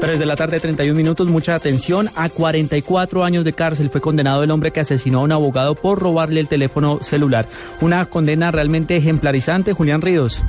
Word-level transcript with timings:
3 0.00 0.18
de 0.18 0.26
la 0.26 0.36
tarde, 0.36 0.60
31 0.60 0.96
minutos. 0.96 1.28
Mucha 1.28 1.54
atención. 1.54 2.08
A 2.16 2.28
44 2.28 3.24
años 3.24 3.44
de 3.44 3.52
cárcel 3.52 3.90
fue 3.90 4.00
condenado 4.00 4.42
el 4.42 4.50
hombre 4.50 4.70
que 4.70 4.80
asesinó 4.80 5.20
a 5.20 5.22
un 5.22 5.32
abogado 5.32 5.74
por 5.74 5.98
robarle 5.98 6.40
el 6.40 6.48
teléfono 6.48 7.00
celular. 7.00 7.46
Una 7.80 8.06
condena 8.06 8.50
realmente 8.50 8.96
ejemplarizante. 8.96 9.72
Julián 9.72 10.00
Ríos. 10.00 10.40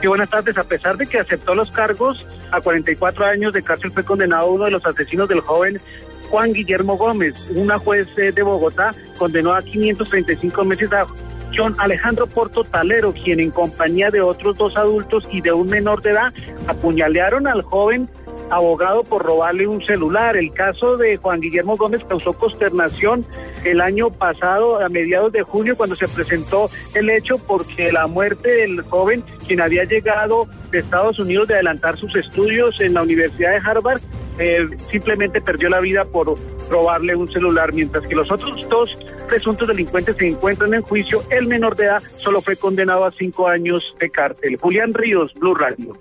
Sí, 0.00 0.06
buenas 0.06 0.28
tardes. 0.28 0.56
A 0.58 0.64
pesar 0.64 0.96
de 0.96 1.06
que 1.06 1.18
aceptó 1.18 1.54
los 1.54 1.70
cargos, 1.70 2.26
a 2.50 2.60
44 2.60 3.24
años 3.24 3.52
de 3.52 3.62
cárcel 3.62 3.90
fue 3.92 4.04
condenado 4.04 4.50
uno 4.50 4.64
de 4.64 4.70
los 4.72 4.84
asesinos 4.84 5.28
del 5.28 5.40
joven 5.40 5.80
Juan 6.28 6.52
Guillermo 6.52 6.96
Gómez. 6.96 7.34
Una 7.50 7.78
juez 7.78 8.08
eh, 8.16 8.32
de 8.32 8.42
Bogotá 8.42 8.94
condenó 9.18 9.52
a 9.52 9.62
535 9.62 10.64
meses 10.64 10.92
a 10.92 11.06
John 11.54 11.74
Alejandro 11.78 12.26
Porto 12.26 12.64
Talero, 12.64 13.12
quien 13.12 13.40
en 13.40 13.50
compañía 13.50 14.10
de 14.10 14.22
otros 14.22 14.56
dos 14.56 14.76
adultos 14.76 15.28
y 15.30 15.40
de 15.40 15.52
un 15.52 15.68
menor 15.68 16.02
de 16.02 16.10
edad 16.10 16.32
apuñalearon 16.66 17.46
al 17.46 17.62
joven 17.62 18.08
abogado 18.52 19.02
por 19.02 19.24
robarle 19.24 19.66
un 19.66 19.82
celular. 19.82 20.36
El 20.36 20.52
caso 20.52 20.96
de 20.98 21.16
Juan 21.16 21.40
Guillermo 21.40 21.76
Gómez 21.76 22.04
causó 22.04 22.34
consternación 22.34 23.24
el 23.64 23.80
año 23.80 24.10
pasado, 24.10 24.78
a 24.78 24.88
mediados 24.88 25.32
de 25.32 25.42
junio, 25.42 25.74
cuando 25.76 25.96
se 25.96 26.06
presentó 26.06 26.68
el 26.94 27.08
hecho 27.08 27.38
porque 27.38 27.90
la 27.90 28.06
muerte 28.06 28.50
del 28.50 28.82
joven, 28.82 29.24
quien 29.46 29.60
había 29.62 29.84
llegado 29.84 30.46
de 30.70 30.80
Estados 30.80 31.18
Unidos 31.18 31.48
de 31.48 31.54
adelantar 31.54 31.96
sus 31.96 32.14
estudios 32.14 32.78
en 32.80 32.94
la 32.94 33.02
Universidad 33.02 33.52
de 33.52 33.70
Harvard, 33.70 34.02
eh, 34.38 34.66
simplemente 34.90 35.40
perdió 35.40 35.68
la 35.68 35.80
vida 35.80 36.04
por 36.04 36.36
robarle 36.68 37.16
un 37.16 37.30
celular, 37.30 37.72
mientras 37.72 38.06
que 38.06 38.14
los 38.14 38.30
otros 38.30 38.68
dos 38.68 38.96
presuntos 39.28 39.68
delincuentes 39.68 40.16
se 40.16 40.28
encuentran 40.28 40.74
en 40.74 40.82
juicio. 40.82 41.22
El 41.30 41.46
menor 41.46 41.76
de 41.76 41.84
edad 41.84 42.02
solo 42.16 42.42
fue 42.42 42.56
condenado 42.56 43.04
a 43.04 43.10
cinco 43.12 43.48
años 43.48 43.94
de 43.98 44.10
cárcel. 44.10 44.56
Julián 44.56 44.92
Ríos, 44.92 45.32
Blue 45.34 45.54
Radio. 45.54 45.94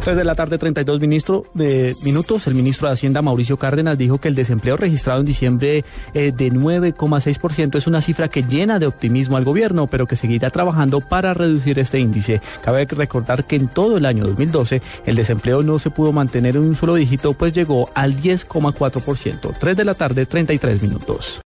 3 0.00 0.16
de 0.16 0.24
la 0.24 0.34
tarde, 0.34 0.56
32 0.56 0.98
ministro 0.98 1.44
de 1.52 1.94
minutos. 2.02 2.46
El 2.46 2.54
ministro 2.54 2.88
de 2.88 2.94
Hacienda, 2.94 3.20
Mauricio 3.20 3.58
Cárdenas, 3.58 3.98
dijo 3.98 4.18
que 4.18 4.28
el 4.28 4.34
desempleo 4.34 4.78
registrado 4.78 5.20
en 5.20 5.26
diciembre 5.26 5.84
eh, 6.14 6.32
de 6.34 6.50
9,6% 6.50 7.76
es 7.76 7.86
una 7.86 8.00
cifra 8.00 8.28
que 8.28 8.42
llena 8.42 8.78
de 8.78 8.86
optimismo 8.86 9.36
al 9.36 9.44
gobierno, 9.44 9.88
pero 9.88 10.06
que 10.06 10.16
seguirá 10.16 10.48
trabajando 10.48 11.02
para 11.02 11.34
reducir 11.34 11.78
este 11.78 12.00
índice. 12.00 12.40
Cabe 12.64 12.86
recordar 12.86 13.44
que 13.44 13.56
en 13.56 13.68
todo 13.68 13.98
el 13.98 14.06
año 14.06 14.24
2012 14.24 14.80
el 15.04 15.16
desempleo 15.16 15.62
no 15.62 15.78
se 15.78 15.90
pudo 15.90 16.12
mantener 16.12 16.56
en 16.56 16.62
un 16.62 16.74
solo 16.74 16.94
dígito, 16.94 17.34
pues 17.34 17.52
llegó 17.52 17.90
al 17.94 18.16
10,4%. 18.16 19.54
3 19.60 19.76
de 19.76 19.84
la 19.84 19.94
tarde, 19.94 20.24
33 20.24 20.82
minutos. 20.82 21.38